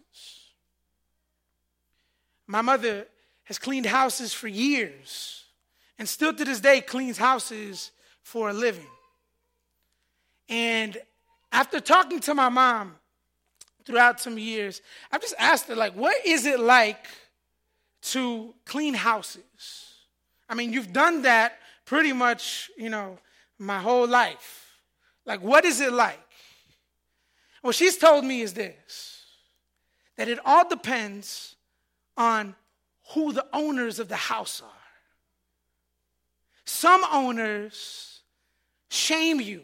[2.46, 3.06] My mother
[3.44, 5.44] has cleaned houses for years
[5.98, 7.90] and still to this day cleans houses
[8.22, 8.86] for a living.
[10.50, 10.98] And
[11.50, 12.96] after talking to my mom
[13.86, 17.06] throughout some years, I've just asked her, like, what is it like
[18.02, 19.94] to clean houses.
[20.48, 23.18] I mean, you've done that pretty much, you know,
[23.58, 24.78] my whole life.
[25.26, 26.18] Like, what is it like?
[27.62, 29.16] What she's told me is this
[30.16, 31.56] that it all depends
[32.14, 32.54] on
[33.14, 34.68] who the owners of the house are.
[36.66, 38.20] Some owners
[38.90, 39.62] shame you,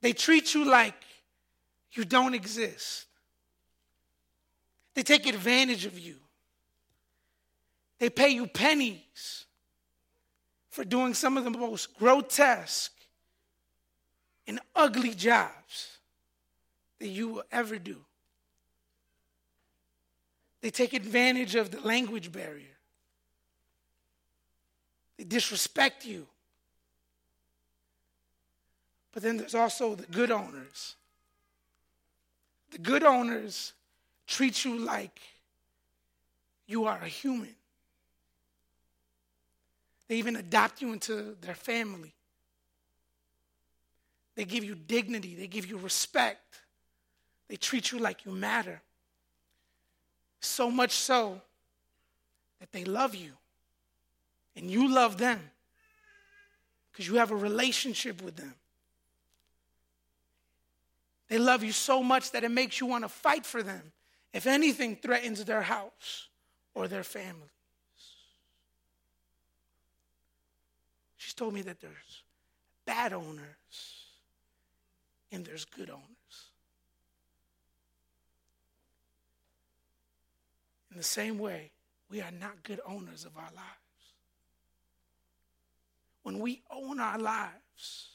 [0.00, 0.94] they treat you like
[1.92, 3.06] you don't exist,
[4.94, 6.16] they take advantage of you.
[7.98, 9.44] They pay you pennies
[10.70, 12.94] for doing some of the most grotesque
[14.46, 15.98] and ugly jobs
[16.98, 17.96] that you will ever do.
[20.62, 22.76] They take advantage of the language barrier.
[25.18, 26.26] They disrespect you.
[29.12, 30.96] But then there's also the good owners.
[32.70, 33.72] The good owners
[34.26, 35.20] treat you like
[36.66, 37.54] you are a human.
[40.06, 42.14] They even adopt you into their family.
[44.36, 46.60] They give you dignity, they give you respect,
[47.48, 48.80] they treat you like you matter.
[50.40, 51.40] So much so
[52.60, 53.32] that they love you
[54.56, 55.40] and you love them
[56.90, 58.54] because you have a relationship with them.
[61.30, 63.92] They love you so much that it makes you want to fight for them
[64.34, 66.28] if anything threatens their house
[66.74, 67.52] or their family.
[71.16, 72.24] She's told me that there's
[72.84, 74.08] bad owners
[75.30, 76.04] and there's good owners.
[80.90, 81.70] In the same way,
[82.10, 83.68] we are not good owners of our lives.
[86.24, 88.08] When we own our lives,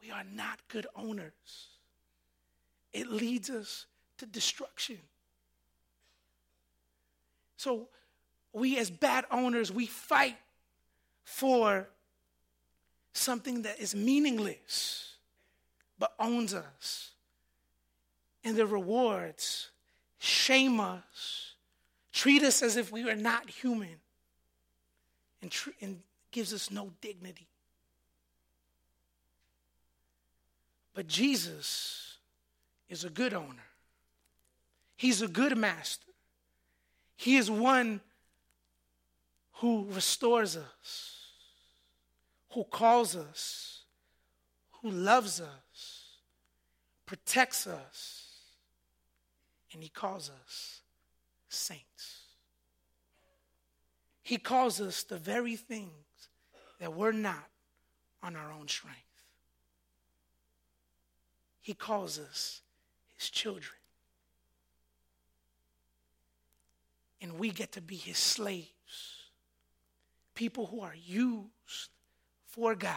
[0.00, 1.73] we are not good owners.
[2.94, 3.86] It leads us
[4.18, 4.98] to destruction.
[7.56, 7.88] So,
[8.52, 10.36] we as bad owners, we fight
[11.24, 11.88] for
[13.12, 15.16] something that is meaningless
[15.98, 17.10] but owns us.
[18.44, 19.70] And the rewards
[20.18, 21.54] shame us,
[22.12, 23.96] treat us as if we are not human,
[25.42, 27.48] and, tr- and gives us no dignity.
[30.94, 32.13] But Jesus
[32.94, 33.68] is a good owner.
[34.96, 36.10] He's a good master.
[37.16, 38.00] He is one
[39.58, 41.14] who restores us
[42.54, 43.80] who calls us,
[44.80, 46.18] who loves us,
[47.04, 48.28] protects us,
[49.72, 50.80] and he calls us
[51.48, 52.20] saints.
[54.22, 55.90] He calls us the very things
[56.78, 57.48] that we're not
[58.22, 59.00] on our own strength.
[61.60, 62.62] He calls us
[63.24, 63.72] his children.
[67.22, 68.68] And we get to be his slaves,
[70.34, 71.90] people who are used
[72.46, 72.94] for God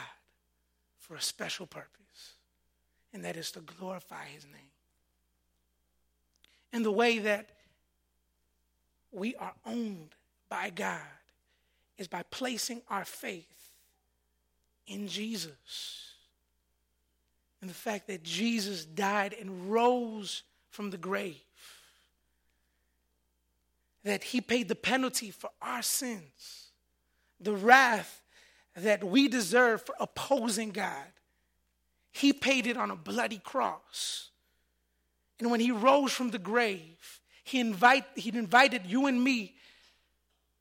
[1.00, 2.34] for a special purpose,
[3.14, 4.72] and that is to glorify His name.
[6.74, 7.50] And the way that
[9.12, 10.10] we are owned
[10.50, 11.00] by God
[11.98, 13.72] is by placing our faith
[14.86, 16.12] in Jesus.
[17.68, 21.36] In the fact that Jesus died and rose from the grave.
[24.06, 26.70] That he paid the penalty for our sins,
[27.42, 28.22] the wrath
[28.74, 31.12] that we deserve for opposing God.
[32.14, 34.30] He paid it on a bloody cross.
[35.38, 39.56] And when he rose from the grave, he, invite, he invited you and me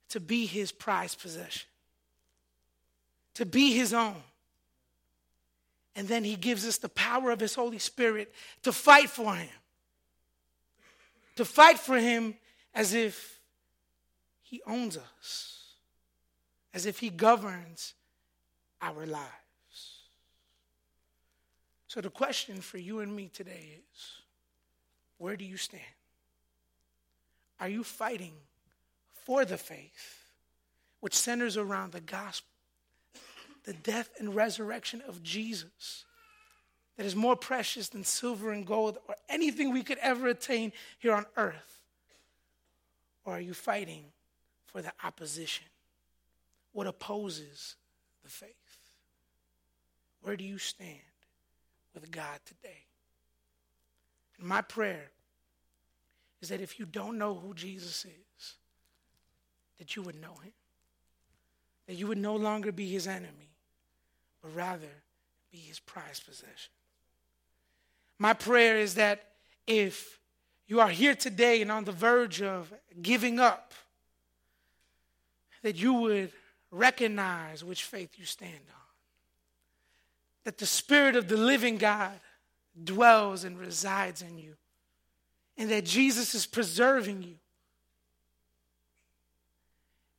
[0.08, 1.68] to be his prized possession,
[3.34, 4.16] to be his own.
[5.96, 8.32] And then he gives us the power of his Holy Spirit
[8.62, 9.48] to fight for him.
[11.36, 12.34] To fight for him
[12.74, 13.40] as if
[14.42, 15.72] he owns us,
[16.74, 17.94] as if he governs
[18.82, 19.30] our lives.
[21.88, 24.12] So the question for you and me today is
[25.16, 25.82] where do you stand?
[27.58, 28.34] Are you fighting
[29.24, 30.26] for the faith,
[31.00, 32.55] which centers around the gospel?
[33.66, 36.04] The death and resurrection of Jesus
[36.96, 41.12] that is more precious than silver and gold or anything we could ever attain here
[41.12, 41.82] on earth?
[43.24, 44.04] Or are you fighting
[44.64, 45.66] for the opposition?
[46.72, 47.76] What opposes
[48.22, 48.50] the faith?
[50.22, 51.00] Where do you stand
[51.92, 52.84] with God today?
[54.38, 55.10] And my prayer
[56.40, 58.54] is that if you don't know who Jesus is,
[59.78, 60.52] that you would know him,
[61.86, 63.45] that you would no longer be his enemy,
[64.42, 65.02] but rather
[65.50, 66.72] be his prized possession.
[68.18, 69.24] My prayer is that
[69.66, 70.18] if
[70.66, 73.74] you are here today and on the verge of giving up,
[75.62, 76.32] that you would
[76.70, 78.82] recognize which faith you stand on.
[80.44, 82.12] That the Spirit of the living God
[82.82, 84.54] dwells and resides in you,
[85.56, 87.36] and that Jesus is preserving you.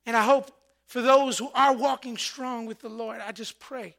[0.04, 0.50] And I hope
[0.86, 3.94] for those who are walking strong with the Lord, I just pray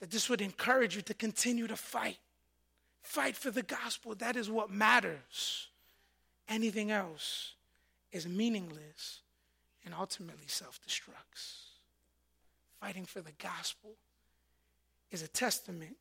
[0.00, 2.18] that this would encourage you to continue to fight.
[3.02, 4.14] Fight for the gospel.
[4.14, 5.68] That is what matters.
[6.48, 7.54] Anything else
[8.12, 9.20] is meaningless
[9.84, 11.66] and ultimately self destructs.
[12.80, 13.92] Fighting for the gospel
[15.10, 15.96] is a testament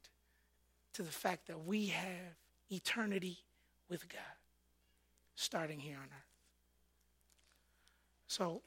[0.94, 2.36] to the fact that we have
[2.72, 3.40] eternity
[3.90, 4.22] with God,
[5.36, 6.30] starting here on earth.
[8.28, 8.62] So,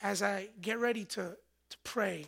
[0.00, 1.36] as I get ready to,
[1.70, 2.26] to pray,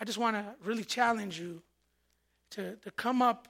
[0.00, 1.62] I just want to really challenge you
[2.50, 3.48] to, to come up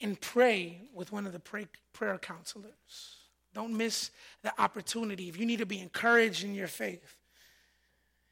[0.00, 3.16] and pray with one of the pray, prayer counselors.
[3.54, 4.10] Don't miss
[4.42, 5.28] the opportunity.
[5.28, 7.16] If you need to be encouraged in your faith,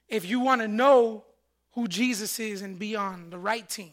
[0.09, 1.25] if you want to know
[1.73, 3.93] who Jesus is and be on the right team,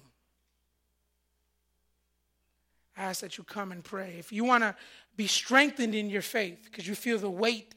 [2.98, 4.16] I ask that you come and pray.
[4.20, 4.76] If you want to
[5.16, 7.76] be strengthened in your faith because you feel the weight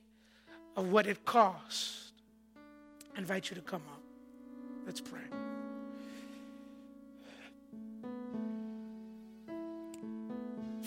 [0.77, 2.13] of what it costs,
[3.15, 4.01] I invite you to come up.
[4.85, 5.21] Let's pray.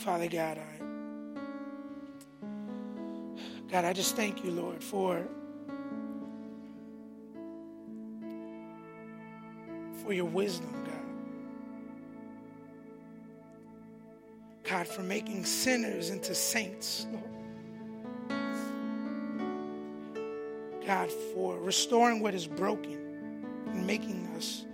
[0.06, 0.62] Father God, I
[3.72, 5.26] God, I just thank you, Lord, for
[10.04, 10.94] for your wisdom, God.
[14.70, 17.24] God, for making sinners into saints, Lord.
[20.86, 24.66] God, for restoring what is broken and making us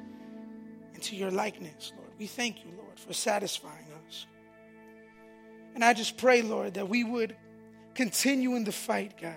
[0.94, 2.12] into your likeness, Lord.
[2.20, 4.26] We thank you, Lord, for satisfying us.
[5.74, 7.36] And I just pray, Lord, that we would
[7.95, 9.36] continue in the fight, God.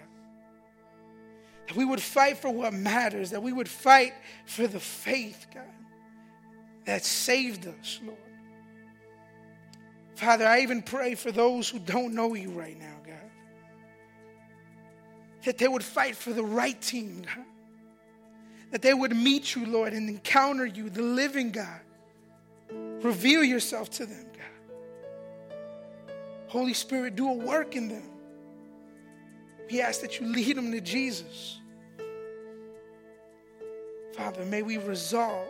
[1.69, 4.13] That we would fight for what matters, that we would fight
[4.47, 5.63] for the faith, God,
[6.85, 8.19] that saved us, Lord.
[10.17, 13.31] Father, I even pray for those who don't know you right now, God.
[15.45, 17.45] That they would fight for the right team, God.
[18.71, 21.81] That they would meet you, Lord, and encounter you, the living God.
[22.71, 24.27] Reveal yourself to them,
[26.55, 28.05] Holy Spirit, do a work in them.
[29.69, 31.59] We ask that you lead them to Jesus.
[34.13, 35.49] Father, may we resolve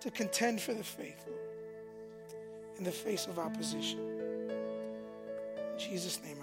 [0.00, 3.98] to contend for the faith, Lord, in the face of opposition.
[3.98, 6.38] In Jesus' name,